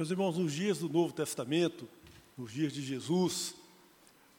[0.00, 1.86] Meus irmãos, nos dias do Novo Testamento,
[2.34, 3.54] nos dias de Jesus,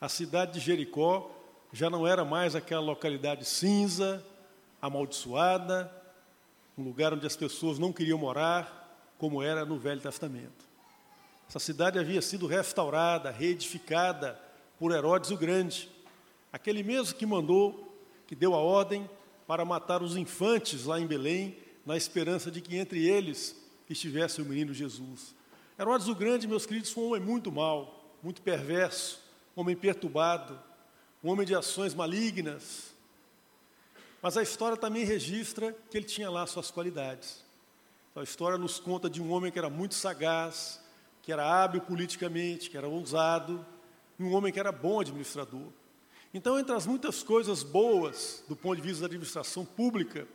[0.02, 1.30] a cidade de Jericó
[1.72, 4.26] já não era mais aquela localidade cinza,
[4.82, 5.96] amaldiçoada,
[6.76, 10.66] um lugar onde as pessoas não queriam morar, como era no Velho Testamento.
[11.48, 14.42] Essa cidade havia sido restaurada, reedificada
[14.80, 15.88] por Herodes o Grande,
[16.52, 19.08] aquele mesmo que mandou, que deu a ordem
[19.46, 21.56] para matar os infantes lá em Belém,
[21.86, 23.56] na esperança de que entre eles
[23.88, 25.40] estivesse o menino Jesus.
[25.82, 29.20] Herodes o Grande, meus queridos, foi um homem muito mau, muito perverso,
[29.58, 30.62] um homem perturbado,
[31.24, 32.94] um homem de ações malignas.
[34.22, 37.44] Mas a história também registra que ele tinha lá suas qualidades.
[38.12, 40.80] Então, a história nos conta de um homem que era muito sagaz,
[41.24, 43.66] que era hábil politicamente, que era ousado,
[44.20, 45.66] e um homem que era bom administrador.
[46.32, 50.28] Então, entre as muitas coisas boas do ponto de vista da administração pública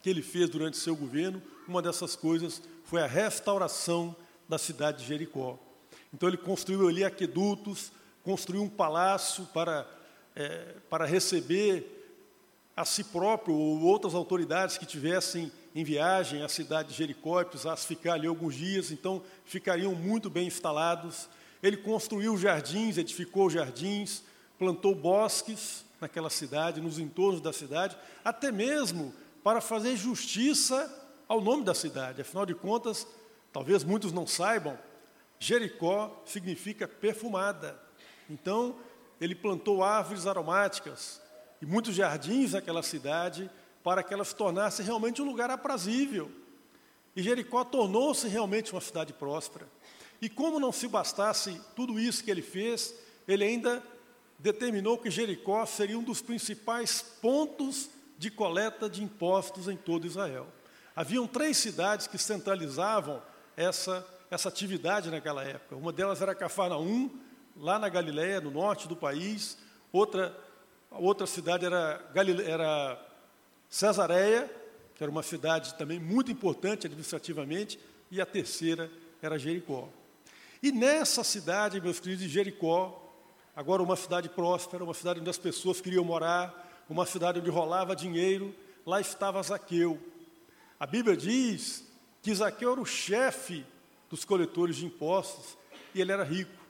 [0.00, 4.14] que ele fez durante seu governo, uma dessas coisas foi a restauração
[4.48, 5.58] da cidade de Jericó.
[6.12, 7.90] Então, ele construiu ali aquedutos,
[8.22, 9.86] construiu um palácio para,
[10.34, 11.94] é, para receber
[12.76, 17.44] a si próprio ou outras autoridades que tivessem em viagem à cidade de Jericó e
[17.44, 21.28] precisassem ficar ali alguns dias, então ficariam muito bem instalados.
[21.62, 24.22] Ele construiu jardins, edificou jardins,
[24.58, 30.92] plantou bosques naquela cidade, nos entornos da cidade, até mesmo para fazer justiça
[31.26, 32.20] ao nome da cidade.
[32.20, 33.06] Afinal de contas,
[33.54, 34.76] talvez muitos não saibam,
[35.38, 37.80] Jericó significa perfumada.
[38.28, 38.76] Então,
[39.20, 41.22] ele plantou árvores aromáticas
[41.62, 43.48] e muitos jardins naquela cidade
[43.84, 46.32] para que ela se tornasse realmente um lugar aprazível.
[47.14, 49.68] E Jericó tornou-se realmente uma cidade próspera.
[50.20, 52.92] E como não se bastasse tudo isso que ele fez,
[53.28, 53.80] ele ainda
[54.36, 57.88] determinou que Jericó seria um dos principais pontos
[58.18, 60.48] de coleta de impostos em todo Israel.
[60.96, 63.22] Haviam três cidades que centralizavam
[63.56, 65.76] essa, essa atividade naquela época.
[65.76, 67.10] Uma delas era Cafarnaum,
[67.56, 69.58] lá na Galiléia, no norte do país.
[69.92, 70.36] Outra,
[70.90, 73.00] outra cidade era, Galile, era
[73.68, 74.50] Cesareia,
[74.94, 77.78] que era uma cidade também muito importante administrativamente.
[78.10, 78.90] E a terceira
[79.22, 79.88] era Jericó.
[80.62, 83.12] E nessa cidade, meus queridos, de Jericó,
[83.54, 87.94] agora uma cidade próspera, uma cidade onde as pessoas queriam morar, uma cidade onde rolava
[87.94, 88.54] dinheiro,
[88.86, 89.98] lá estava Zaqueu.
[90.78, 91.84] A Bíblia diz
[92.24, 93.66] que Zaqueu era o chefe
[94.08, 95.58] dos coletores de impostos
[95.94, 96.64] e ele era rico.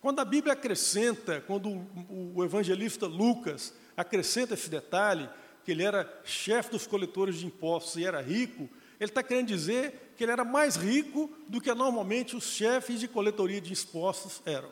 [0.00, 5.28] Quando a Bíblia acrescenta, quando o evangelista Lucas acrescenta esse detalhe,
[5.64, 8.70] que ele era chefe dos coletores de impostos e era rico,
[9.00, 13.08] ele está querendo dizer que ele era mais rico do que normalmente os chefes de
[13.08, 14.70] coletoria de impostos eram.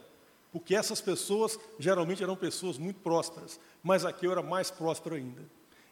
[0.53, 5.43] Porque essas pessoas geralmente eram pessoas muito prósperas, mas aqui eu era mais próspero ainda.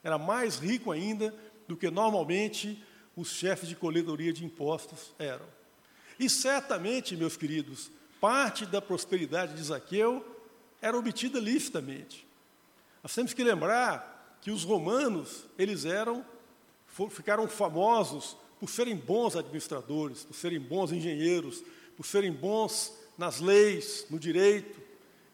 [0.05, 1.35] Era mais rico ainda
[1.67, 2.81] do que normalmente
[3.17, 5.47] os chefes de coletoria de impostos eram.
[6.19, 7.91] E certamente, meus queridos,
[8.21, 10.25] parte da prosperidade de Zaqueu
[10.81, 12.27] era obtida licitamente.
[13.03, 16.25] Nós temos que lembrar que os romanos, eles eram,
[17.11, 21.63] ficaram famosos por serem bons administradores, por serem bons engenheiros,
[21.97, 24.82] por serem bons nas leis, no direito.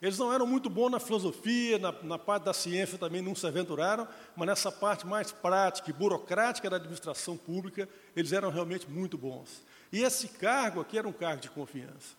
[0.00, 3.46] Eles não eram muito bons na filosofia, na, na, parte da ciência também não se
[3.46, 9.18] aventuraram, mas nessa parte mais prática e burocrática da administração pública, eles eram realmente muito
[9.18, 9.62] bons.
[9.92, 12.16] E esse cargo aqui era um cargo de confiança.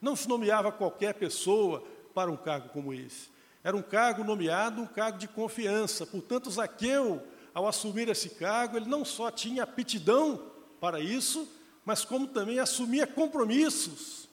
[0.00, 1.82] Não se nomeava qualquer pessoa
[2.14, 3.28] para um cargo como esse.
[3.64, 6.06] Era um cargo nomeado, um cargo de confiança.
[6.06, 11.48] Portanto, Zaqueu, ao assumir esse cargo, ele não só tinha aptidão para isso,
[11.84, 14.28] mas como também assumia compromissos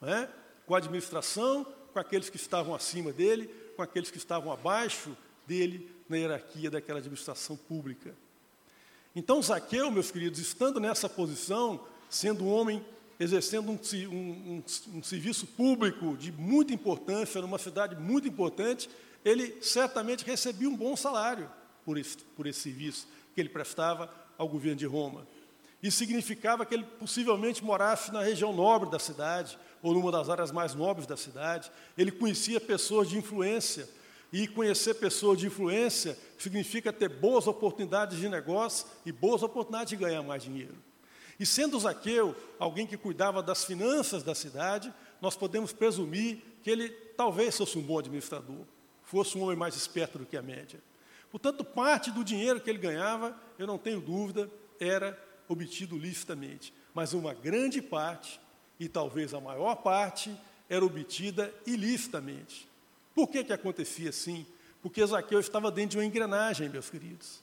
[0.00, 0.28] né,
[0.66, 5.90] com a administração, com aqueles que estavam acima dele, com aqueles que estavam abaixo dele
[6.06, 8.14] na hierarquia daquela administração pública.
[9.14, 11.80] Então, Zaqueu, meus queridos, estando nessa posição,
[12.10, 12.84] sendo um homem
[13.18, 13.78] exercendo um,
[14.10, 14.62] um, um,
[14.98, 18.90] um, serviço público de muita importância, numa cidade muito importante,
[19.24, 21.50] ele certamente recebia um bom salário
[21.82, 25.26] por esse, por esse serviço que ele prestava ao governo de Roma.
[25.82, 30.50] Isso significava que ele possivelmente morasse na região nobre da cidade, ou numa das áreas
[30.50, 31.70] mais nobres da cidade.
[31.96, 33.88] Ele conhecia pessoas de influência,
[34.32, 39.96] e conhecer pessoas de influência significa ter boas oportunidades de negócio e boas oportunidades de
[39.96, 40.74] ganhar mais dinheiro.
[41.38, 46.88] E sendo Zaqueu alguém que cuidava das finanças da cidade, nós podemos presumir que ele
[47.16, 48.66] talvez fosse um bom administrador,
[49.04, 50.82] fosse um homem mais esperto do que a média.
[51.30, 54.50] Portanto, parte do dinheiro que ele ganhava, eu não tenho dúvida,
[54.80, 55.16] era
[55.48, 58.40] obtido licitamente, mas uma grande parte,
[58.78, 60.34] e talvez a maior parte,
[60.68, 62.68] era obtida ilicitamente.
[63.14, 64.46] Por que, que acontecia assim?
[64.82, 67.40] Porque Zaqueu estava dentro de uma engrenagem, meus queridos.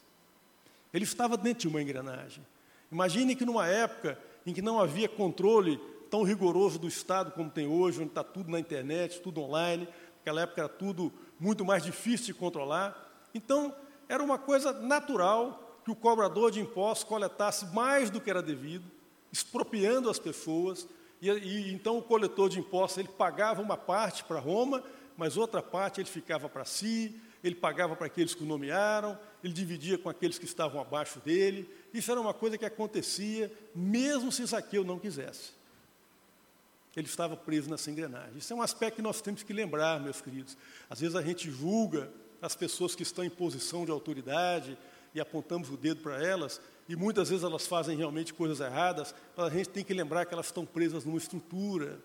[0.93, 2.45] Ele estava dentro de uma engrenagem.
[2.91, 7.65] Imagine que numa época em que não havia controle tão rigoroso do Estado como tem
[7.65, 9.87] hoje, onde está tudo na internet, tudo online.
[10.17, 13.27] Naquela época era tudo muito mais difícil de controlar.
[13.33, 13.75] Então,
[14.07, 18.85] era uma coisa natural que o cobrador de impostos coletasse mais do que era devido,
[19.31, 20.87] expropriando as pessoas,
[21.29, 24.83] e, e então o coletor de impostos ele pagava uma parte para Roma,
[25.15, 29.53] mas outra parte ele ficava para si, ele pagava para aqueles que o nomearam, ele
[29.53, 31.69] dividia com aqueles que estavam abaixo dele.
[31.93, 35.51] Isso era uma coisa que acontecia mesmo se Zaqueu não quisesse.
[36.95, 38.37] Ele estava preso nessa engrenagem.
[38.37, 40.55] Isso é um aspecto que nós temos que lembrar, meus queridos.
[40.89, 42.11] Às vezes a gente julga
[42.41, 44.77] as pessoas que estão em posição de autoridade
[45.13, 49.47] e apontamos o dedo para elas, e muitas vezes elas fazem realmente coisas erradas, mas
[49.47, 51.99] a gente tem que lembrar que elas estão presas numa estrutura,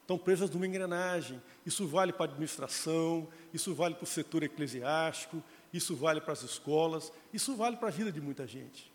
[0.00, 1.40] estão presas numa engrenagem.
[1.66, 5.42] Isso vale para a administração, isso vale para o setor eclesiástico,
[5.72, 8.90] isso vale para as escolas, isso vale para a vida de muita gente.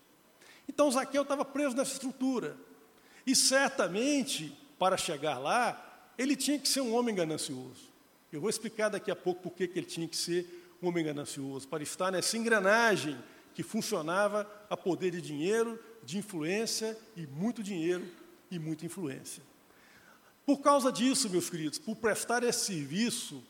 [0.68, 2.56] Então Zaqueu estava preso nessa estrutura.
[3.26, 7.88] E certamente, para chegar lá, ele tinha que ser um homem ganancioso.
[8.32, 11.66] Eu vou explicar daqui a pouco por que ele tinha que ser um homem ganancioso,
[11.66, 13.18] para estar nessa engrenagem
[13.54, 18.04] que funcionava a poder de dinheiro, de influência e muito dinheiro
[18.50, 19.42] e muita influência.
[20.46, 23.42] Por causa disso, meus queridos, por prestar esse serviço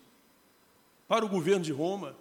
[1.06, 2.16] para o governo de Roma,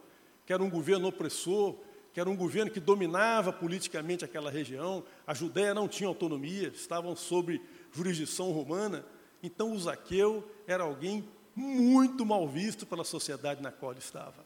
[0.45, 1.75] que era um governo opressor,
[2.13, 7.15] que era um governo que dominava politicamente aquela região, a Judéia não tinha autonomia, estavam
[7.15, 9.06] sob jurisdição romana,
[9.44, 14.45] então o Zaqueu era alguém muito mal visto pela sociedade na qual ele estava,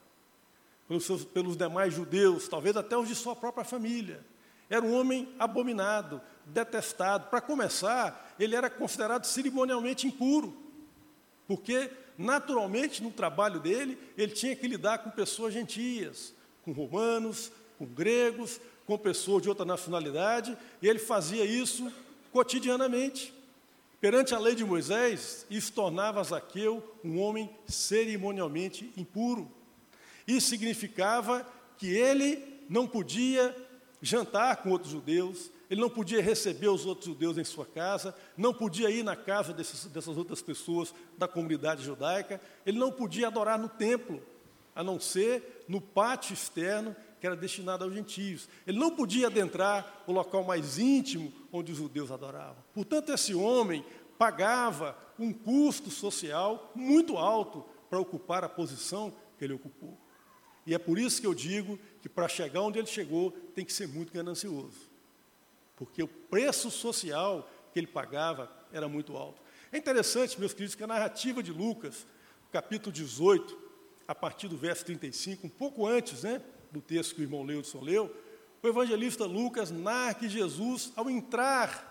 [0.91, 4.19] pelos, seus, pelos demais judeus, talvez até os de sua própria família.
[4.69, 7.29] Era um homem abominado, detestado.
[7.29, 10.53] Para começar, ele era considerado cerimonialmente impuro,
[11.47, 16.33] porque, naturalmente, no trabalho dele, ele tinha que lidar com pessoas gentias,
[16.65, 21.89] com romanos, com gregos, com pessoas de outra nacionalidade, e ele fazia isso
[22.33, 23.33] cotidianamente.
[24.01, 29.49] Perante a lei de Moisés, isso tornava Zaqueu um homem cerimonialmente impuro.
[30.27, 31.45] Isso significava
[31.77, 33.56] que ele não podia
[34.01, 38.53] jantar com outros judeus, ele não podia receber os outros judeus em sua casa, não
[38.53, 43.57] podia ir na casa desses, dessas outras pessoas da comunidade judaica, ele não podia adorar
[43.57, 44.21] no templo,
[44.75, 48.50] a não ser no pátio externo que era destinado aos gentios.
[48.65, 52.57] Ele não podia adentrar o local mais íntimo onde os judeus adoravam.
[52.74, 53.85] Portanto, esse homem
[54.17, 59.97] pagava um custo social muito alto para ocupar a posição que ele ocupou.
[60.66, 63.74] E é por isso que eu digo que para chegar onde ele chegou, tem que
[63.74, 64.90] ser muito ganancioso.
[65.75, 69.42] Porque o preço social que ele pagava era muito alto.
[69.72, 72.06] É interessante, meus queridos, que a narrativa de Lucas,
[72.52, 73.58] capítulo 18,
[74.08, 76.42] a partir do verso 35, um pouco antes né,
[76.72, 78.16] do texto que o irmão Leudson leu,
[78.62, 81.90] o evangelista Lucas narra que Jesus, ao entrar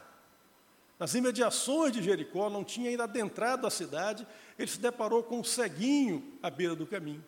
[0.98, 4.26] nas imediações de Jericó, não tinha ainda adentrado a cidade,
[4.58, 7.24] ele se deparou com um ceguinho à beira do caminho.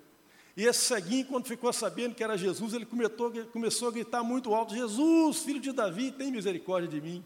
[0.56, 4.75] E esse ceguinho, quando ficou sabendo que era Jesus, ele começou, a gritar muito alto:
[4.75, 7.25] Jesus, filho de Davi, tem misericórdia de mim.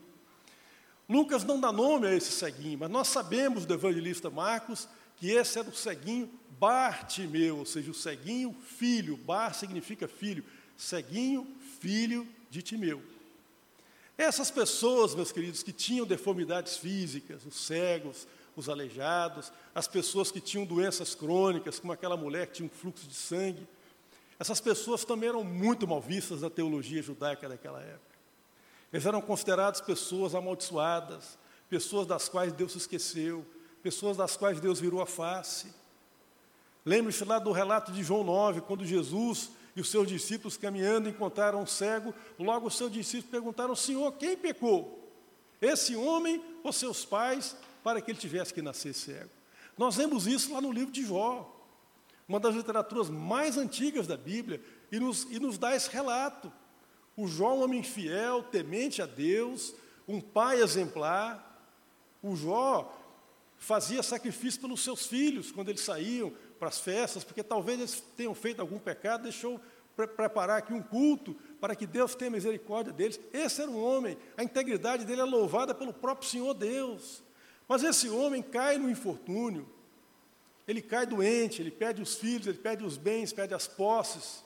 [1.09, 5.59] Lucas não dá nome a esse ceguinho, mas nós sabemos do evangelista Marcos que esse
[5.59, 9.17] era o ceguinho Bartimeu, ou seja, o ceguinho filho.
[9.17, 10.45] Bar significa filho.
[10.77, 11.47] Ceguinho,
[11.81, 13.03] filho de Timeu.
[14.17, 20.41] Essas pessoas, meus queridos, que tinham deformidades físicas, os cegos, os aleijados, as pessoas que
[20.41, 23.69] tinham doenças crônicas, como aquela mulher que tinha um fluxo de sangue.
[24.39, 28.17] Essas pessoas também eram muito mal vistas na teologia judaica daquela época.
[28.93, 33.45] Eles eram considerados pessoas amaldiçoadas, pessoas das quais Deus se esqueceu,
[33.83, 35.73] pessoas das quais Deus virou a face.
[36.85, 41.61] Lembre-se lá do relato de João 9, quando Jesus e os seus discípulos caminhando encontraram
[41.61, 45.07] um cego, logo os seus discípulos perguntaram: Senhor, quem pecou?
[45.61, 47.57] Esse homem ou seus pais?
[47.87, 49.31] Para que ele tivesse que nascer cego.
[49.79, 51.57] Nós vemos isso lá no livro de Jó,
[52.27, 56.53] uma das literaturas mais antigas da Bíblia, e nos, e nos dá esse relato.
[57.17, 59.73] O Jó, um homem fiel, temente a Deus,
[60.09, 61.63] um pai exemplar.
[62.21, 62.93] O Jó
[63.57, 68.35] fazia sacrifício pelos seus filhos quando eles saíam para as festas, porque talvez eles tenham
[68.35, 69.61] feito algum pecado, deixou
[69.95, 73.21] pre preparar aqui um culto para que Deus tenha misericórdia deles.
[73.33, 77.25] Esse era um homem, a integridade dele é louvada pelo próprio Senhor Deus.
[77.69, 79.69] Mas esse homem cai no infortúnio,
[80.67, 84.45] ele cai doente, ele perde os filhos, ele perde os bens, perde as posses,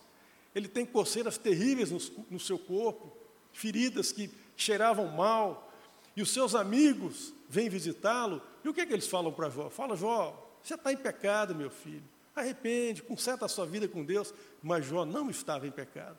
[0.54, 1.98] ele tem coceiras terríveis no,
[2.30, 3.12] no seu corpo,
[3.52, 5.72] feridas que cheiravam mal,
[6.16, 9.70] e os seus amigos vêm visitá-lo, e o que, é que eles falam para Jó?
[9.70, 14.34] Fala, Jó, você está em pecado, meu filho, arrepende, conserta a sua vida com Deus,
[14.62, 16.18] mas Jó não estava em pecado.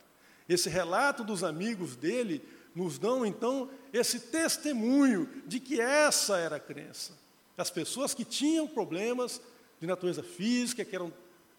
[0.50, 2.42] Esse relato dos amigos dele
[2.76, 7.14] nos dão então esse testemunho de que essa era a crença.
[7.58, 9.42] As pessoas que tinham problemas
[9.80, 11.12] de natureza física, que eram,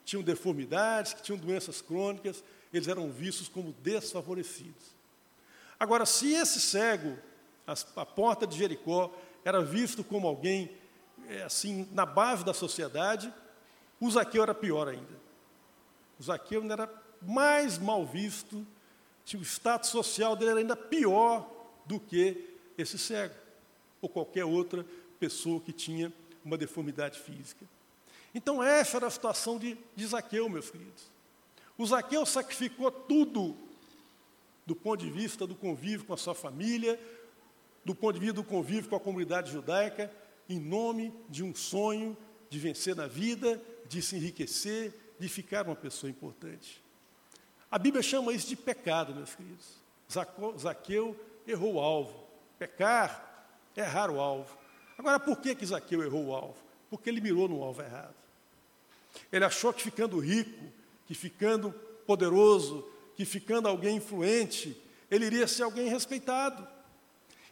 [0.04, 2.42] tinham deformidades, que tinham doenças crônicas,
[2.72, 4.94] eles eram vistos como desfavorecidos.
[5.78, 7.18] Agora, se esse cego,
[7.96, 9.12] a porta de Jericó,
[9.44, 10.70] era visto como alguém
[11.28, 13.32] é, assim na base da sociedade,
[14.00, 15.20] o Zaqueu era pior ainda.
[16.18, 18.66] O Zaqueu ainda era mais mal visto,
[19.34, 21.48] o status social dele era ainda pior
[21.86, 23.34] do que esse cego,
[24.00, 24.84] ou qualquer outra
[25.18, 26.12] pessoa que tinha
[26.44, 27.64] uma deformidade física.
[28.34, 31.04] Então, essa era a situação de, de Zaqueu, meus queridos.
[31.76, 33.56] O Zaqueu sacrificou tudo
[34.66, 36.98] do ponto de vista do convívio com a sua família,
[37.84, 40.10] do ponto de vista do convívio com a comunidade judaica,
[40.48, 42.16] em nome de um sonho
[42.48, 46.81] de vencer na vida, de se enriquecer, de ficar uma pessoa importante.
[47.72, 49.66] A Bíblia chama isso de pecado, meus queridos.
[50.58, 52.12] Zaqueu errou o alvo.
[52.58, 54.58] Pecar é errar o alvo.
[54.98, 56.56] Agora, por que, que Zaqueu errou o alvo?
[56.90, 58.14] Porque ele mirou no alvo errado.
[59.32, 60.70] Ele achou que ficando rico,
[61.06, 61.72] que ficando
[62.06, 62.86] poderoso,
[63.16, 64.76] que ficando alguém influente,
[65.10, 66.68] ele iria ser alguém respeitado.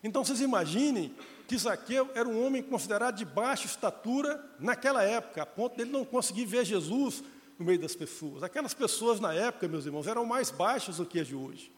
[0.04, 1.14] Então vocês imaginem
[1.48, 6.04] que Zaqueu era um homem considerado de baixa estatura naquela época, a ponto dele não
[6.04, 7.24] conseguir ver Jesus
[7.60, 8.42] no meio das pessoas.
[8.42, 11.70] Aquelas pessoas na época, meus irmãos, eram mais baixas do que as de hoje.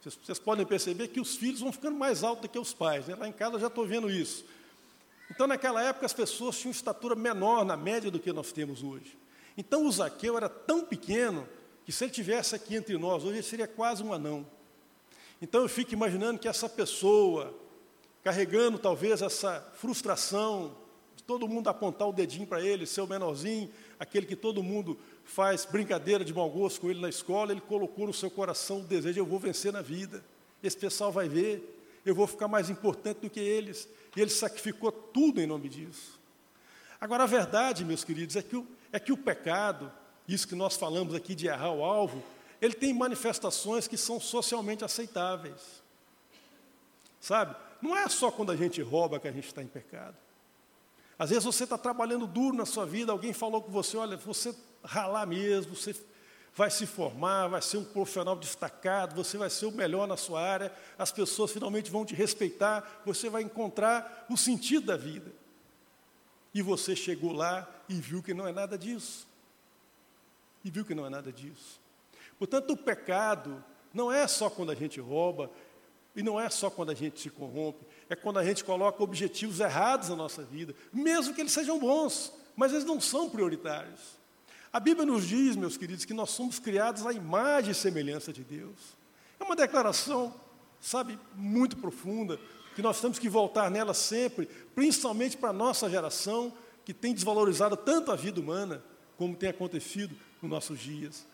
[0.00, 3.06] Vocês, vocês podem perceber que os filhos vão ficando mais altos do que os pais.
[3.06, 3.14] Né?
[3.14, 4.42] Lá em casa já estou vendo isso.
[5.30, 9.18] Então, naquela época, as pessoas tinham estatura menor na média do que nós temos hoje.
[9.54, 11.46] Então, o Zaqueu era tão pequeno
[11.84, 14.46] que, se ele tivesse aqui entre nós hoje, ele seria quase um anão.
[15.42, 17.54] Então, eu fico imaginando que essa pessoa,
[18.24, 20.74] carregando talvez essa frustração,
[21.14, 23.70] de todo mundo apontar o dedinho para ele, ser o menorzinho,
[24.02, 28.06] aquele que todo mundo faz brincadeira de mau gosto com ele na escola, ele colocou
[28.06, 30.24] no seu coração o desejo: eu vou vencer na vida.
[30.62, 33.88] Esse pessoal vai ver, eu vou ficar mais importante do que eles.
[34.16, 36.20] E ele sacrificou tudo em nome disso.
[37.00, 39.90] Agora, a verdade, meus queridos, é que o, é que o pecado,
[40.26, 42.22] isso que nós falamos aqui de errar o alvo,
[42.60, 45.82] ele tem manifestações que são socialmente aceitáveis.
[47.20, 47.56] Sabe?
[47.80, 50.16] Não é só quando a gente rouba que a gente está em pecado.
[51.22, 54.52] Às vezes você está trabalhando duro na sua vida, alguém falou com você, olha, você
[54.82, 55.94] ralar mesmo, você
[56.52, 60.42] vai se formar, vai ser um profissional destacado, você vai ser o melhor na sua
[60.42, 65.30] área, as pessoas finalmente vão te respeitar, você vai encontrar o sentido da vida.
[66.52, 69.24] E você chegou lá e viu que não é nada disso.
[70.64, 71.80] E viu que não é nada disso.
[72.36, 73.64] Portanto, o pecado
[73.94, 75.48] não é só quando a gente rouba,
[76.14, 79.60] e não é só quando a gente se corrompe, é quando a gente coloca objetivos
[79.60, 84.00] errados na nossa vida, mesmo que eles sejam bons, mas eles não são prioritários.
[84.72, 88.42] A Bíblia nos diz, meus queridos, que nós somos criados à imagem e semelhança de
[88.42, 88.96] Deus.
[89.38, 90.34] É uma declaração,
[90.80, 92.40] sabe, muito profunda,
[92.74, 96.52] que nós temos que voltar nela sempre, principalmente para a nossa geração,
[96.84, 98.82] que tem desvalorizado tanto a vida humana,
[99.18, 101.26] como tem acontecido nos nossos dias.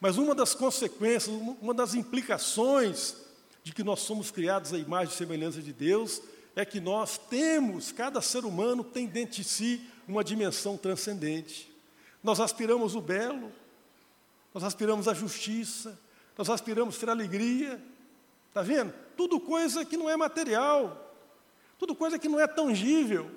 [0.00, 1.28] Mas uma das consequências,
[1.60, 3.25] uma das implicações
[3.66, 6.22] de que nós somos criados à imagem e semelhança de Deus,
[6.54, 11.68] é que nós temos, cada ser humano tem dentro de si uma dimensão transcendente.
[12.22, 13.50] Nós aspiramos o belo,
[14.54, 15.98] nós aspiramos a justiça,
[16.38, 17.84] nós aspiramos ter alegria.
[18.46, 18.94] Está vendo?
[19.16, 21.12] Tudo coisa que não é material,
[21.76, 23.28] tudo coisa que não é tangível.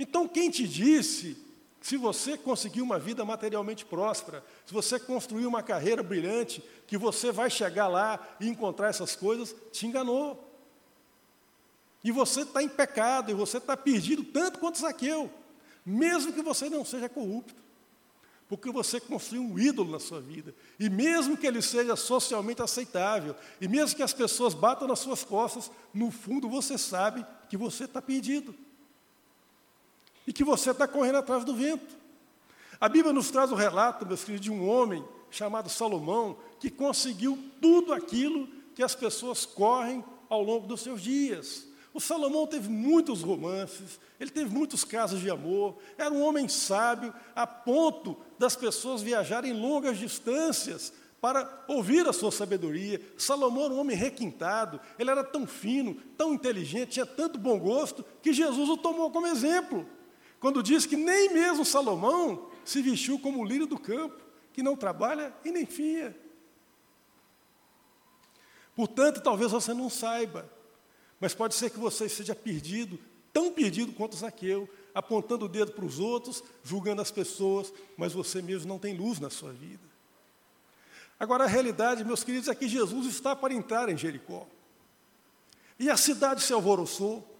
[0.00, 1.36] Então, quem te disse
[1.84, 7.30] se você conseguir uma vida materialmente próspera, se você construir uma carreira brilhante, que você
[7.30, 10.50] vai chegar lá e encontrar essas coisas, te enganou.
[12.02, 15.30] E você está em pecado, e você está perdido tanto quanto Zaqueu,
[15.84, 17.54] mesmo que você não seja corrupto,
[18.48, 23.36] porque você construiu um ídolo na sua vida, e mesmo que ele seja socialmente aceitável,
[23.60, 27.84] e mesmo que as pessoas batam nas suas costas, no fundo você sabe que você
[27.84, 28.54] está perdido
[30.26, 32.04] e que você está correndo atrás do vento.
[32.80, 37.38] A Bíblia nos traz o relato, meus filhos, de um homem chamado Salomão, que conseguiu
[37.60, 41.66] tudo aquilo que as pessoas correm ao longo dos seus dias.
[41.92, 47.14] O Salomão teve muitos romances, ele teve muitos casos de amor, era um homem sábio,
[47.36, 53.00] a ponto das pessoas viajarem longas distâncias para ouvir a sua sabedoria.
[53.16, 58.04] Salomão era um homem requintado, ele era tão fino, tão inteligente, tinha tanto bom gosto,
[58.20, 59.86] que Jesus o tomou como exemplo
[60.44, 64.22] quando diz que nem mesmo Salomão se vestiu como o lírio do campo,
[64.52, 66.14] que não trabalha e nem fia.
[68.76, 70.46] Portanto, talvez você não saiba,
[71.18, 72.98] mas pode ser que você seja perdido,
[73.32, 78.42] tão perdido quanto Zaqueu, apontando o dedo para os outros, julgando as pessoas, mas você
[78.42, 79.88] mesmo não tem luz na sua vida.
[81.18, 84.46] Agora, a realidade, meus queridos, é que Jesus está para entrar em Jericó.
[85.78, 87.33] E a cidade se alvoroçou.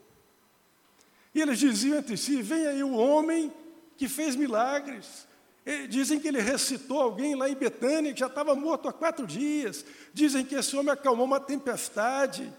[1.34, 3.52] E eles diziam entre si: vem aí o homem
[3.96, 5.26] que fez milagres.
[5.66, 9.26] E dizem que ele recitou alguém lá em Betânia que já estava morto há quatro
[9.26, 9.84] dias.
[10.12, 12.52] Dizem que esse homem acalmou uma tempestade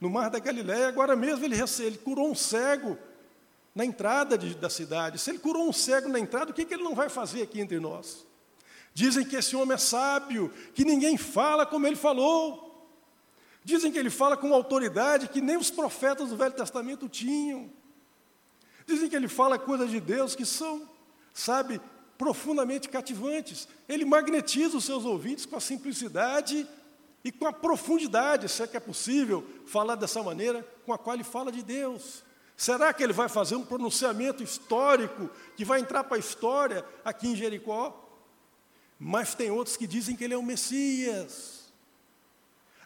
[0.00, 0.88] no mar da Galiléia.
[0.88, 2.96] Agora mesmo ele, ele curou um cego
[3.74, 5.18] na entrada de, da cidade.
[5.18, 7.60] Se ele curou um cego na entrada, o que, que ele não vai fazer aqui
[7.60, 8.24] entre nós?
[8.94, 12.64] Dizem que esse homem é sábio, que ninguém fala como ele falou.
[13.64, 17.70] Dizem que ele fala com autoridade que nem os profetas do Velho Testamento tinham.
[18.86, 20.88] Dizem que ele fala coisas de Deus que são,
[21.34, 21.80] sabe,
[22.16, 23.66] profundamente cativantes.
[23.88, 26.66] Ele magnetiza os seus ouvidos com a simplicidade
[27.24, 31.14] e com a profundidade, se é que é possível falar dessa maneira, com a qual
[31.14, 32.22] ele fala de Deus.
[32.56, 37.28] Será que ele vai fazer um pronunciamento histórico que vai entrar para a história aqui
[37.28, 38.02] em Jericó?
[38.98, 41.55] Mas tem outros que dizem que ele é o Messias.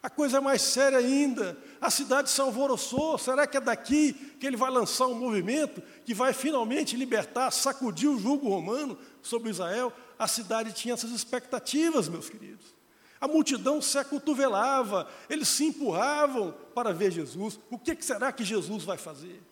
[0.03, 3.19] A coisa é mais séria ainda, a cidade se alvoroçou.
[3.19, 8.09] Será que é daqui que ele vai lançar um movimento que vai finalmente libertar, sacudir
[8.09, 9.93] o jugo romano sobre Israel?
[10.19, 12.75] A cidade tinha essas expectativas, meus queridos.
[13.21, 17.61] A multidão se acotovelava, eles se empurravam para ver Jesus.
[17.71, 19.43] O que será que Jesus vai fazer?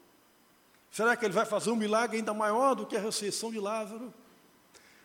[0.90, 4.14] Será que ele vai fazer um milagre ainda maior do que a ressurreição de Lázaro?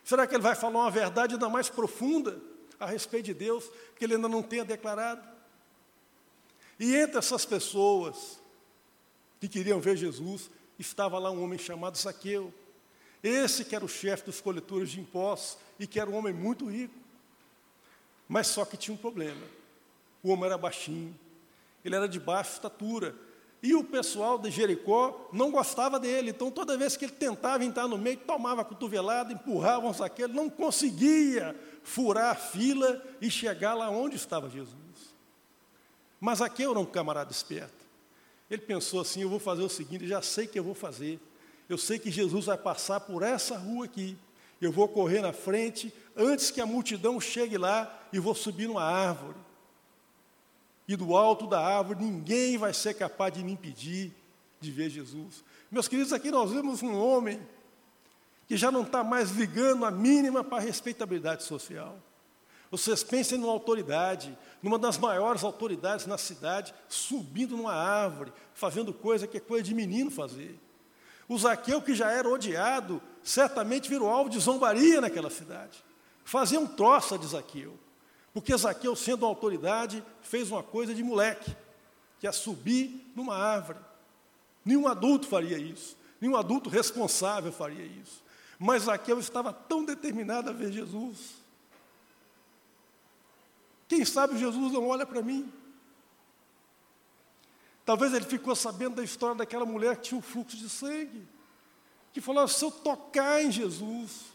[0.06, 2.40] Será que ele vai falar uma verdade ainda mais profunda
[2.80, 5.33] a respeito de Deus que ele ainda não tenha declarado?
[6.80, 8.40] E entre essas pessoas
[9.40, 10.50] que queriam ver Jesus,
[10.80, 12.54] estava lá um homem chamado Zaqueu.
[13.22, 16.70] Esse que era o chefe dos coletores de impostos e que era um homem muito
[16.70, 16.96] rico.
[18.28, 19.46] Mas só que tinha um problema.
[20.22, 21.18] O homem era baixinho,
[21.84, 23.16] ele era de baixa estatura.
[23.62, 26.32] E o pessoal de Jericó não gostava dele.
[26.32, 30.50] Então, toda vez que ele tentava entrar no meio, tomava cotovelada, empurrava um Zaqueu, não
[30.50, 34.83] conseguia furar a fila e chegar lá onde estava Jesus.
[36.24, 37.86] Mas Zaqueu era um camarada esperto.
[38.50, 41.20] Ele pensou assim: eu vou fazer o seguinte, já sei que eu vou fazer.
[41.68, 44.18] Eu sei que Jesus vai passar por essa rua aqui.
[44.62, 48.86] Eu vou correr na frente antes que a multidão chegue lá e vou subir numa
[48.86, 49.36] árvore.
[50.88, 54.14] E do alto da árvore ninguém vai ser capaz de me impedir
[54.62, 55.44] de ver Jesus.
[55.70, 57.46] Meus queridos, aqui nós vemos um homem
[58.48, 62.00] que já não está mais ligando a mínima para a respeitabilidade social.
[62.74, 69.28] Vocês pensem numa autoridade, numa das maiores autoridades na cidade, subindo numa árvore, fazendo coisa
[69.28, 70.60] que é coisa de menino fazer.
[71.30, 75.86] O Zaqueu, que já era odiado, certamente virou alvo de zombaria naquela cidade.
[76.26, 77.78] Fazia um troça de Zaqueu.
[78.34, 81.56] Porque Zaqueu, sendo uma autoridade, fez uma coisa de moleque,
[82.20, 83.78] que é subir numa árvore.
[84.66, 85.96] Nenhum adulto faria isso.
[86.20, 88.24] Nenhum adulto responsável faria isso.
[88.58, 91.43] Mas Zaqueu estava tão determinado a ver Jesus,
[93.88, 95.52] quem sabe Jesus não olha para mim.
[97.86, 101.28] Talvez ele ficou sabendo da história daquela mulher que tinha um fluxo de sangue,
[102.14, 104.34] que falou: se eu tocar em Jesus,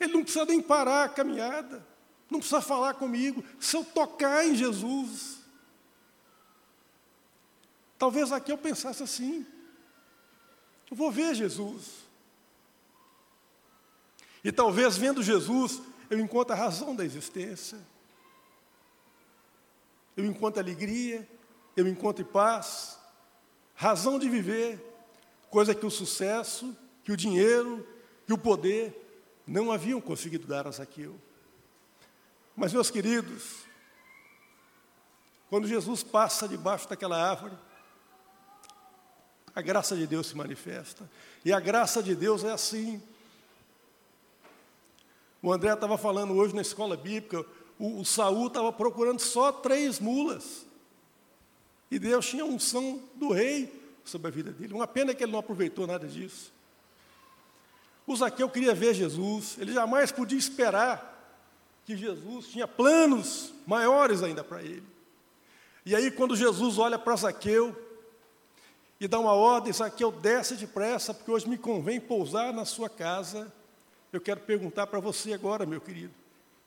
[0.00, 1.86] ele não precisa nem parar a caminhada,
[2.30, 5.40] não precisa falar comigo, se eu tocar em Jesus.
[7.98, 9.46] Talvez aqui eu pensasse assim:
[10.90, 12.02] eu vou ver Jesus.
[14.42, 15.80] E talvez vendo Jesus,
[16.12, 17.78] eu encontro a razão da existência.
[20.14, 21.26] Eu encontro alegria,
[21.74, 22.98] eu encontro paz,
[23.74, 24.78] razão de viver,
[25.48, 27.86] coisa que o sucesso, que o dinheiro,
[28.26, 28.94] que o poder
[29.46, 31.18] não haviam conseguido dar a Zaqueu.
[32.54, 33.64] Mas, meus queridos,
[35.48, 37.56] quando Jesus passa debaixo daquela árvore,
[39.54, 41.10] a graça de Deus se manifesta.
[41.42, 43.02] E a graça de Deus é assim.
[45.42, 47.44] O André estava falando hoje na escola bíblica,
[47.78, 50.64] o, o Saul estava procurando só três mulas.
[51.90, 54.72] E Deus tinha unção do rei sobre a vida dele.
[54.72, 56.52] Uma pena que ele não aproveitou nada disso.
[58.06, 61.10] O Zaqueu queria ver Jesus, ele jamais podia esperar
[61.84, 64.84] que Jesus tinha planos maiores ainda para ele.
[65.84, 67.76] E aí, quando Jesus olha para Zaqueu
[69.00, 73.52] e dá uma ordem, Zaqueu desce depressa, porque hoje me convém pousar na sua casa.
[74.12, 76.12] Eu quero perguntar para você agora, meu querido,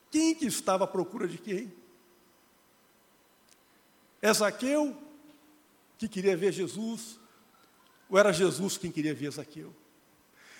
[0.09, 1.71] quem que estava à procura de quem?
[4.19, 4.97] É Zaqueu
[5.97, 7.19] que queria ver Jesus,
[8.09, 9.71] ou era Jesus quem queria ver Zaqueu?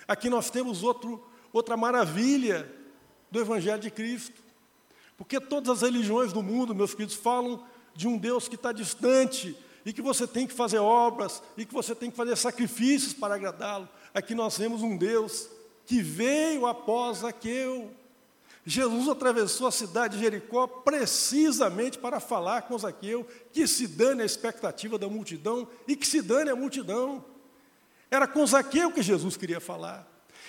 [0.06, 2.72] Aqui nós temos outro, outra maravilha
[3.30, 4.40] do Evangelho de Cristo,
[5.16, 9.58] porque todas as religiões do mundo, meus queridos, falam de um Deus que está distante
[9.84, 13.34] e que você tem que fazer obras e que você tem que fazer sacrifícios para
[13.34, 13.88] agradá-lo.
[14.14, 15.48] Aqui nós temos um Deus
[15.86, 17.90] que veio após Zaqueu,
[18.68, 24.26] Jesus atravessou a cidade de Jericó precisamente para falar com Zaqueu que se dane a
[24.26, 27.24] expectativa da multidão e que se dane a multidão.
[28.10, 30.04] Era com Zaqueu que Jesus queria falar.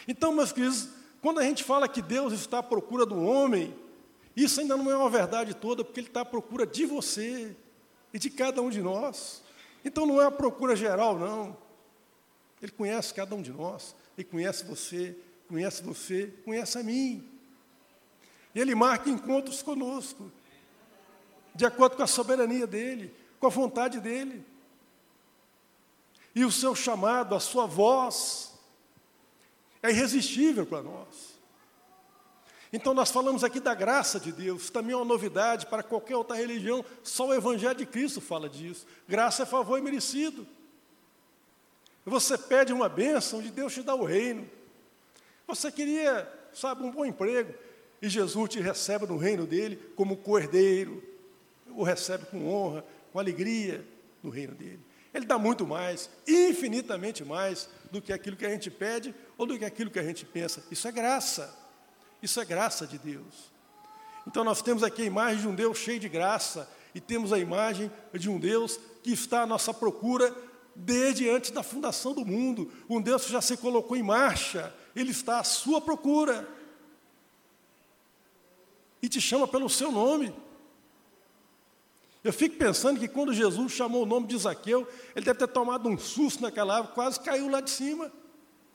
[0.07, 0.89] Então, meus queridos,
[1.21, 3.75] quando a gente fala que Deus está à procura do homem,
[4.35, 7.55] isso ainda não é uma verdade toda, porque Ele está à procura de você
[8.11, 9.43] e de cada um de nós.
[9.85, 11.55] Então não é a procura geral, não.
[12.61, 15.15] Ele conhece cada um de nós, Ele conhece você,
[15.47, 17.27] conhece você, conhece a mim.
[18.53, 20.31] E Ele marca encontros conosco,
[21.53, 24.45] de acordo com a soberania dEle, com a vontade dEle.
[26.35, 28.53] E o seu chamado, a sua voz,
[29.81, 31.37] é irresistível para nós.
[32.71, 36.35] Então, nós falamos aqui da graça de Deus, também é uma novidade para qualquer outra
[36.35, 38.85] religião, só o Evangelho de Cristo fala disso.
[39.07, 40.45] Graça é favor e merecido.
[42.05, 44.49] Você pede uma bênção de Deus te dá o reino.
[45.47, 47.53] Você queria, sabe, um bom emprego.
[48.01, 51.01] E Jesus te recebe no reino dele como cordeiro,
[51.69, 53.83] o recebe com honra, com alegria
[54.21, 54.79] no reino dele.
[55.13, 59.57] Ele dá muito mais, infinitamente mais, do que aquilo que a gente pede ou do
[59.57, 60.63] que aquilo que a gente pensa.
[60.69, 61.57] Isso é graça.
[62.21, 63.51] Isso é graça de Deus.
[64.27, 67.39] Então nós temos aqui a imagem de um Deus cheio de graça e temos a
[67.39, 70.35] imagem de um Deus que está à nossa procura
[70.77, 72.71] desde antes da fundação do mundo.
[72.87, 76.47] Um Deus que já se colocou em marcha, ele está à sua procura
[79.01, 80.33] e te chama pelo seu nome.
[82.23, 85.87] Eu fico pensando que quando Jesus chamou o nome de Zaqueu, ele deve ter tomado
[85.89, 88.11] um susto naquela árvore, quase caiu lá de cima.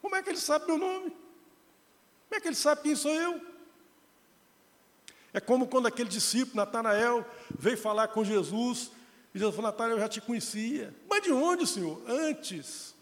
[0.00, 1.10] Como é que ele sabe meu nome?
[1.10, 3.40] Como é que ele sabe quem sou eu?
[5.34, 7.24] É como quando aquele discípulo, Natanael,
[7.58, 8.90] veio falar com Jesus,
[9.34, 10.94] e Jesus falou, Natanael, eu já te conhecia.
[11.08, 12.02] Mas de onde, Senhor?
[12.06, 12.94] Antes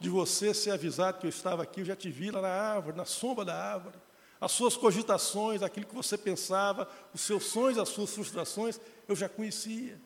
[0.00, 2.96] de você ser avisado que eu estava aqui, eu já te vi lá na árvore,
[2.96, 3.98] na sombra da árvore
[4.40, 9.28] as suas cogitações, aquilo que você pensava, os seus sonhos, as suas frustrações, eu já
[9.28, 10.00] conhecia.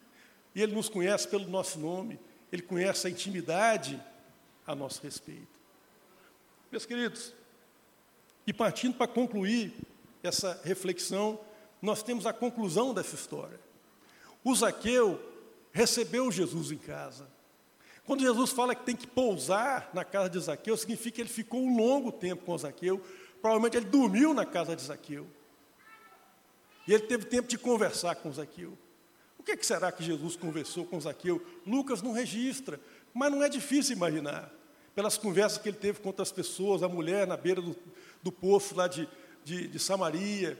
[0.54, 2.18] E Ele nos conhece pelo nosso nome,
[2.50, 4.02] Ele conhece a intimidade
[4.66, 5.46] a nosso respeito.
[6.70, 7.32] Meus queridos,
[8.44, 9.72] e partindo para concluir
[10.22, 11.38] essa reflexão,
[11.80, 13.60] nós temos a conclusão dessa história.
[14.44, 15.20] O Zaqueu
[15.72, 17.26] recebeu Jesus em casa.
[18.06, 21.60] Quando Jesus fala que tem que pousar na casa de Zaqueu, significa que ele ficou
[21.60, 23.02] um longo tempo com Zaqueu,
[23.44, 25.26] Provavelmente ele dormiu na casa de Zaqueu.
[26.88, 28.72] E ele teve tempo de conversar com Zaqueu.
[29.38, 31.44] O que, é que será que Jesus conversou com Zaqueu?
[31.66, 32.80] Lucas não registra,
[33.12, 34.50] mas não é difícil imaginar.
[34.94, 37.76] Pelas conversas que ele teve com outras pessoas, a mulher na beira do,
[38.22, 39.06] do poço lá de,
[39.44, 40.58] de, de Samaria,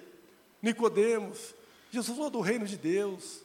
[0.61, 1.55] Nicodemos.
[1.91, 3.41] Jesus falou do reino de Deus,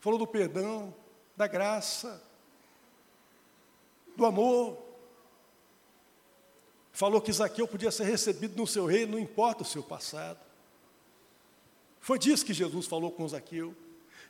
[0.00, 0.94] falou do perdão,
[1.36, 2.22] da graça,
[4.16, 4.76] do amor.
[6.92, 10.40] Falou que Zaqueu podia ser recebido no seu reino, não importa o seu passado.
[12.00, 13.74] Foi disso que Jesus falou com Zaqueu.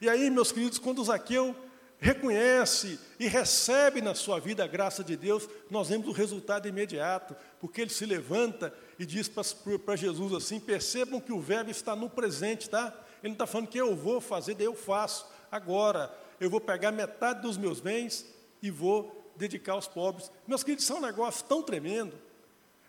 [0.01, 1.57] E aí, meus queridos, quando Zaqueu
[1.99, 7.35] reconhece e recebe na sua vida a graça de Deus, nós vemos o resultado imediato,
[7.61, 12.09] porque ele se levanta e diz para Jesus assim: percebam que o verbo está no
[12.09, 12.95] presente, tá?
[13.23, 15.27] Ele não está falando que eu vou fazer, daí eu faço.
[15.51, 18.27] Agora, eu vou pegar metade dos meus bens
[18.63, 20.31] e vou dedicar aos pobres.
[20.47, 22.15] Meus queridos, isso é um negócio tão tremendo.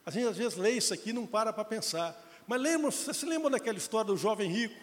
[0.05, 2.19] A gente às vezes lê isso aqui e não para para pensar.
[2.47, 4.79] Mas lembra, você se lembra daquela história do jovem rico?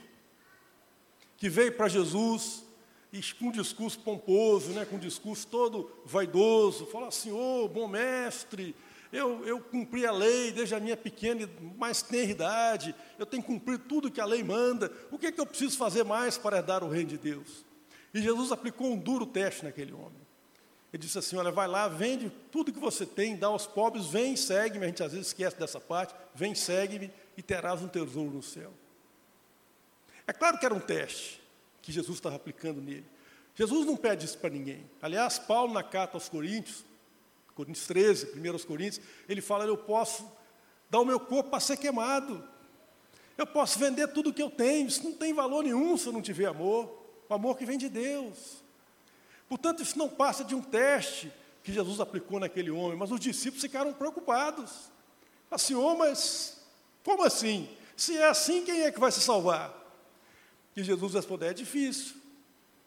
[1.37, 2.65] Que veio para Jesus
[3.13, 7.69] e com um discurso pomposo, né, com um discurso todo vaidoso, falou assim, ô, oh,
[7.69, 8.75] bom mestre,
[9.13, 13.43] eu, eu cumpri a lei desde a minha pequena e mais tenra idade, eu tenho
[13.43, 16.37] que cumprir tudo que a lei manda, o que, é que eu preciso fazer mais
[16.37, 17.66] para herdar o reino de Deus?
[18.17, 20.27] E Jesus aplicou um duro teste naquele homem.
[20.91, 24.35] Ele disse assim: Olha, vai lá, vende tudo que você tem, dá aos pobres, vem
[24.35, 24.87] segue-me.
[24.87, 26.15] A gente às vezes esquece dessa parte.
[26.35, 28.73] Vem, segue-me e terás um tesouro no céu.
[30.27, 31.43] É claro que era um teste
[31.83, 33.05] que Jesus estava aplicando nele.
[33.55, 34.89] Jesus não pede isso para ninguém.
[35.03, 36.87] Aliás, Paulo, na carta aos Coríntios,
[37.55, 40.27] Coríntios 13, 1 Coríntios, ele fala: Eu posso
[40.89, 42.43] dar o meu corpo para ser queimado.
[43.37, 44.89] Eu posso vender tudo o que eu tenho.
[44.89, 47.05] Isso não tem valor nenhum se eu não tiver amor.
[47.29, 48.63] O amor que vem de Deus.
[49.49, 53.63] Portanto, isso não passa de um teste que Jesus aplicou naquele homem, mas os discípulos
[53.63, 54.91] ficaram preocupados.
[55.51, 56.61] Assim, oh, mas
[57.05, 57.69] como assim?
[57.97, 59.75] Se é assim, quem é que vai se salvar?
[60.77, 62.17] E Jesus respondeu: é difícil,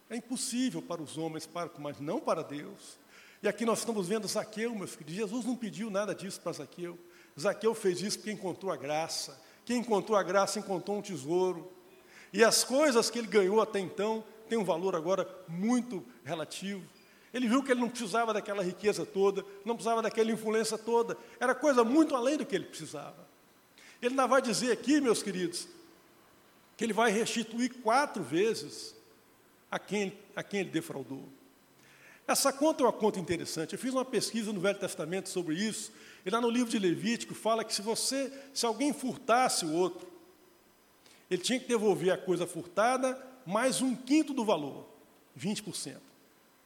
[0.09, 2.99] é impossível para os homens, para, mas não para Deus.
[3.41, 5.09] E aqui nós estamos vendo Zaqueu, meu filho.
[5.09, 6.99] Jesus não pediu nada disso para Zaqueu.
[7.39, 9.41] Zaqueu fez isso porque encontrou a graça.
[9.63, 11.71] Quem encontrou a graça encontrou um tesouro.
[12.31, 16.83] E as coisas que ele ganhou até então tem um valor agora muito relativo.
[17.33, 21.53] Ele viu que ele não precisava daquela riqueza toda, não precisava daquela influência toda, era
[21.53, 23.27] coisa muito além do que ele precisava.
[24.01, 25.67] Ele ainda vai dizer aqui, meus queridos,
[26.75, 28.95] que ele vai restituir quatro vezes
[29.69, 31.27] a quem, a quem ele defraudou.
[32.25, 33.73] Essa conta é uma conta interessante.
[33.73, 35.91] Eu fiz uma pesquisa no Velho Testamento sobre isso,
[36.25, 40.07] e lá no livro de Levítico fala que se você, se alguém furtasse o outro,
[41.29, 44.85] ele tinha que devolver a coisa furtada mais um quinto do valor,
[45.37, 45.97] 20%.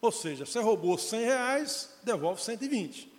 [0.02, 3.12] Ou seja, você roubou 100 reais, devolve 120.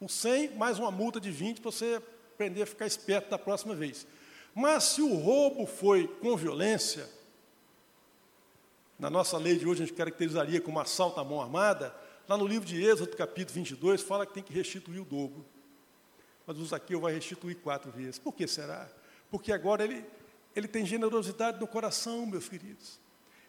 [0.00, 2.00] O 100 mais uma multa de 20 para você
[2.34, 4.06] aprender a ficar esperto da próxima vez.
[4.54, 7.08] Mas se o roubo foi com violência,
[8.98, 11.94] na nossa lei de hoje a gente caracterizaria como assalto à mão armada,
[12.28, 15.44] lá no livro de Êxodo, capítulo 22, fala que tem que restituir o dobro.
[16.46, 18.18] Mas o Zaqueu vai restituir quatro vezes.
[18.18, 18.88] Por que será?
[19.30, 20.04] Porque agora ele,
[20.60, 23.00] ele tem generosidade no coração, meus queridos.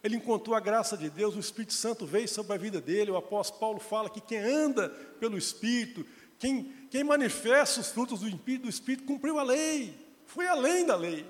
[0.04, 3.12] Ele encontrou a graça de Deus, o Espírito Santo veio sobre a vida dele.
[3.12, 6.06] O apóstolo Paulo fala que quem anda pelo Espírito,
[6.40, 9.96] quem, quem manifesta os frutos do Espírito, do Espírito, cumpriu a lei,
[10.26, 11.26] foi além da lei.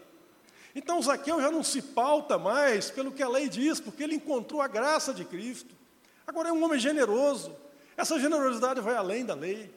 [0.74, 4.62] Então Zaqueu já não se pauta mais pelo que a lei diz, porque ele encontrou
[4.62, 5.76] a graça de Cristo.
[6.26, 7.54] Agora é um homem generoso.
[7.98, 9.70] Essa generosidade vai além da lei.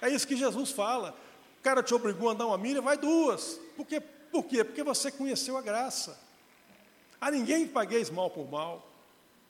[0.00, 1.14] É isso que Jesus fala.
[1.58, 3.60] O cara te obrigou a andar uma milha, vai duas.
[3.76, 4.02] Por quê?
[4.34, 4.64] Por quê?
[4.64, 6.18] Porque você conheceu a graça.
[7.20, 8.84] A ninguém pagueis mal por mal.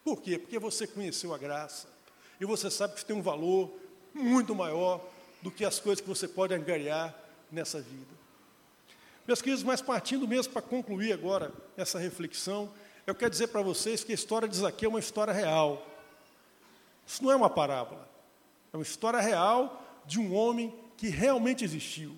[0.04, 0.38] Por quê?
[0.38, 1.88] Porque você conheceu a graça.
[2.38, 3.72] E você sabe que tem um valor
[4.12, 5.02] muito maior
[5.40, 7.18] do que as coisas que você pode angariar
[7.50, 8.14] nessa vida.
[9.26, 12.70] Meus queridos, mas partindo mesmo para concluir agora essa reflexão,
[13.06, 15.82] eu quero dizer para vocês que a história de Zaqueu é uma história real.
[17.06, 18.06] Isso não é uma parábola.
[18.70, 22.14] É uma história real de um homem que realmente existiu.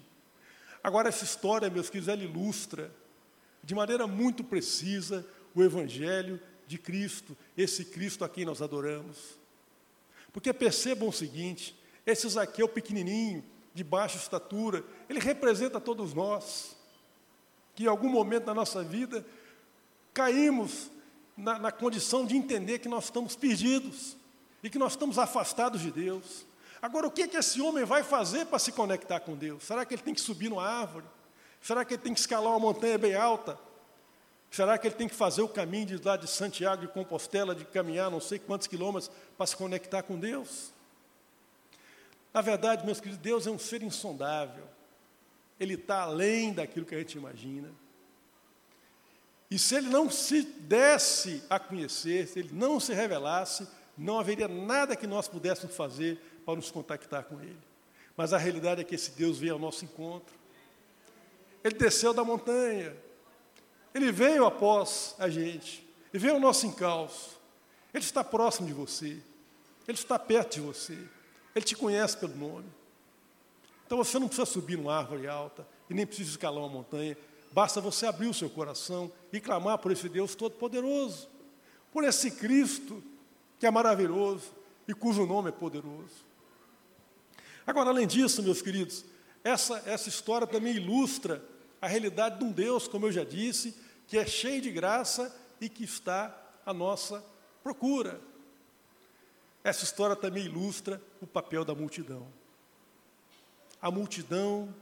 [0.86, 2.94] Agora, essa história, meus queridos, ela ilustra
[3.60, 9.36] de maneira muito precisa o Evangelho de Cristo, esse Cristo a quem nós adoramos.
[10.32, 13.44] Porque percebam o seguinte: esse Zaqueu pequenininho,
[13.74, 16.76] de baixa estatura, ele representa todos nós
[17.74, 19.26] que em algum momento da nossa vida
[20.14, 20.88] caímos
[21.36, 24.16] na, na condição de entender que nós estamos perdidos
[24.62, 26.46] e que nós estamos afastados de Deus.
[26.80, 29.64] Agora, o que, é que esse homem vai fazer para se conectar com Deus?
[29.64, 31.06] Será que ele tem que subir numa árvore?
[31.60, 33.58] Será que ele tem que escalar uma montanha bem alta?
[34.50, 37.64] Será que ele tem que fazer o caminho de lá de Santiago de Compostela, de
[37.64, 40.70] caminhar não sei quantos quilômetros para se conectar com Deus?
[42.32, 44.76] Na verdade, meus queridos, Deus é um ser insondável
[45.58, 47.70] ele está além daquilo que a gente imagina.
[49.50, 54.48] E se ele não se desse a conhecer, se ele não se revelasse, não haveria
[54.48, 57.58] nada que nós pudéssemos fazer para nos contactar com ele.
[58.16, 60.32] Mas a realidade é que esse Deus veio ao nosso encontro.
[61.62, 62.96] Ele desceu da montanha.
[63.92, 65.84] Ele veio após a gente.
[66.14, 67.36] Ele veio ao nosso encalço.
[67.92, 69.20] Ele está próximo de você.
[69.88, 70.96] Ele está perto de você.
[71.54, 72.66] Ele te conhece pelo nome.
[73.84, 77.16] Então você não precisa subir numa árvore alta e nem precisa escalar uma montanha.
[77.50, 81.28] Basta você abrir o seu coração e clamar por esse Deus Todo-Poderoso,
[81.92, 83.02] por esse Cristo
[83.58, 84.52] que é maravilhoso
[84.86, 86.25] e cujo nome é poderoso.
[87.66, 89.04] Agora, além disso, meus queridos,
[89.42, 91.42] essa, essa história também ilustra
[91.80, 93.76] a realidade de um Deus, como eu já disse,
[94.06, 97.24] que é cheio de graça e que está à nossa
[97.62, 98.20] procura.
[99.64, 102.26] Essa história também ilustra o papel da multidão.
[103.82, 104.72] A multidão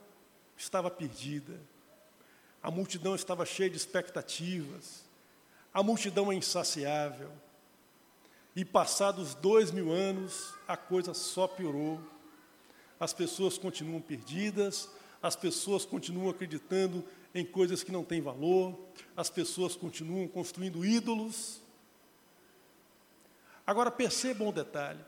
[0.56, 1.58] estava perdida.
[2.62, 5.04] A multidão estava cheia de expectativas.
[5.72, 7.30] A multidão é insaciável.
[8.54, 12.00] E passados dois mil anos, a coisa só piorou.
[13.04, 14.88] As pessoas continuam perdidas,
[15.22, 18.74] as pessoas continuam acreditando em coisas que não têm valor,
[19.14, 21.60] as pessoas continuam construindo ídolos.
[23.66, 25.04] Agora percebam o detalhe: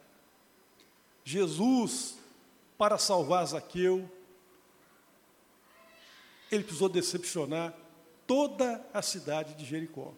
[1.25, 2.19] Jesus
[2.77, 4.07] para salvar Zaqueu,
[6.53, 7.75] ele precisou decepcionar
[8.27, 10.13] toda a cidade de Jericó.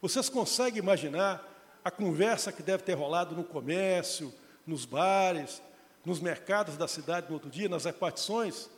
[0.00, 1.44] Vocês conseguem imaginar
[1.84, 4.32] a conversa que deve ter rolado no comércio,
[4.64, 5.60] nos bares,
[6.04, 8.68] nos mercados da cidade no outro dia, nas repartições?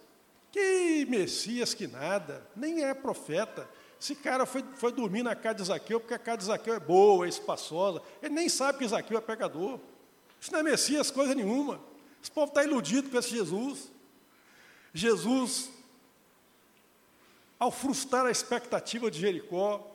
[0.52, 3.68] Que Messias que nada, nem é profeta.
[4.00, 6.80] Esse cara foi, foi dormir na casa de Zaqueu, porque a casa de Zaqueu é
[6.80, 8.02] boa, é espaçosa.
[8.22, 9.80] Ele nem sabe que Zaqueu é pecador.
[10.40, 11.80] Isso não é Messias coisa nenhuma.
[12.22, 13.90] Esse povo está iludido com esse Jesus.
[14.92, 15.70] Jesus,
[17.58, 19.90] ao frustrar a expectativa de Jericó,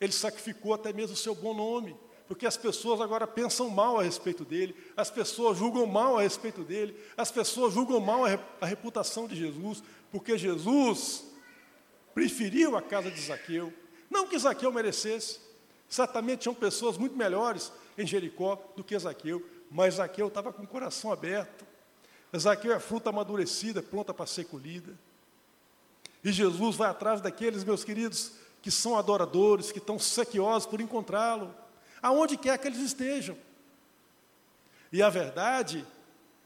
[0.00, 1.96] ele sacrificou até mesmo o seu bom nome,
[2.30, 6.62] porque as pessoas agora pensam mal a respeito dele, as pessoas julgam mal a respeito
[6.62, 8.22] dele, as pessoas julgam mal
[8.60, 11.24] a reputação de Jesus, porque Jesus
[12.14, 13.74] preferiu a casa de Zaqueu,
[14.08, 15.40] não que Zaqueu merecesse,
[15.88, 20.68] certamente tinham pessoas muito melhores em Jericó do que Zaqueu, mas Zaqueu estava com o
[20.68, 21.66] coração aberto.
[22.38, 24.96] Zaqueu é fruta amadurecida, pronta para ser colhida.
[26.22, 31.52] E Jesus vai atrás daqueles, meus queridos, que são adoradores, que estão sequiosos por encontrá-lo,
[32.02, 33.36] aonde quer que eles estejam.
[34.92, 35.86] E a verdade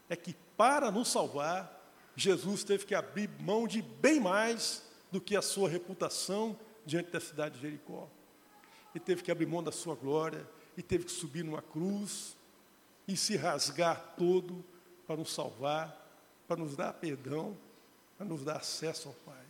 [0.09, 1.71] é que, para nos salvar,
[2.17, 7.21] Jesus teve que abrir mão de bem mais do que a sua reputação diante da
[7.21, 8.09] cidade de Jericó.
[8.95, 12.37] E teve que abrir mão da sua glória, e teve que subir numa cruz
[13.07, 14.64] e se rasgar todo
[15.07, 16.01] para nos salvar,
[16.47, 17.57] para nos dar perdão,
[18.17, 19.45] para nos dar acesso ao Pai.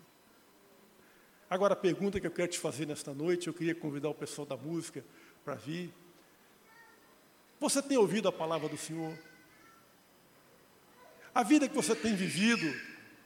[1.49, 4.47] Agora, a pergunta que eu quero te fazer nesta noite, eu queria convidar o pessoal
[4.47, 5.05] da música
[5.45, 5.93] para vir.
[7.61, 9.17] Você tem ouvido a palavra do Senhor?
[11.35, 12.73] A vida que você tem vivido,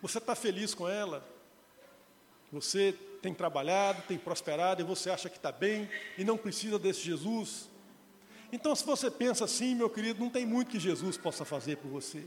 [0.01, 1.27] você está feliz com ela?
[2.51, 7.01] Você tem trabalhado, tem prosperado e você acha que está bem e não precisa desse
[7.01, 7.69] Jesus?
[8.51, 11.91] Então, se você pensa assim, meu querido, não tem muito que Jesus possa fazer por
[11.91, 12.25] você.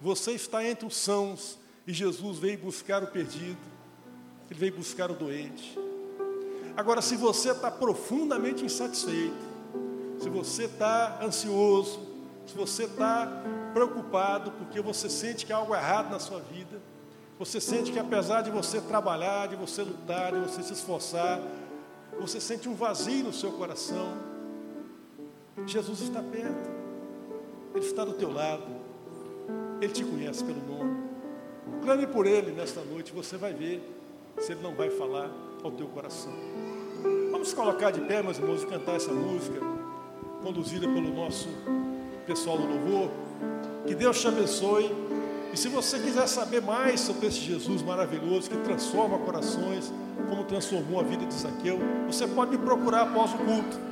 [0.00, 3.60] Você está entre os sãos e Jesus veio buscar o perdido,
[4.50, 5.78] ele veio buscar o doente.
[6.76, 9.52] Agora, se você está profundamente insatisfeito,
[10.18, 12.00] se você está ansioso,
[12.46, 13.28] se você está
[13.74, 16.80] preocupado porque você sente que há algo errado na sua vida,
[17.38, 21.40] você sente que apesar de você trabalhar, de você lutar, de você se esforçar,
[22.18, 24.16] você sente um vazio no seu coração,
[25.66, 26.70] Jesus está perto,
[27.74, 28.64] Ele está do teu lado,
[29.80, 31.02] Ele te conhece pelo nome.
[31.82, 33.82] Clame por Ele nesta noite, você vai ver
[34.38, 35.30] se Ele não vai falar
[35.62, 36.32] ao teu coração.
[37.30, 39.60] Vamos colocar de pé, meus irmãos, e cantar essa música,
[40.42, 41.48] conduzida pelo nosso
[42.26, 43.10] pessoal do louvor.
[43.86, 44.90] Que Deus te abençoe.
[45.52, 49.92] E se você quiser saber mais sobre esse Jesus maravilhoso que transforma corações,
[50.28, 53.91] como transformou a vida de Zaqueu, você pode me procurar após o culto.